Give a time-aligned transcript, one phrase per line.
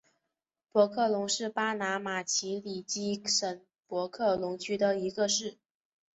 [0.71, 5.59] 博克龙是巴拿马奇里基省博克龙区的一个市。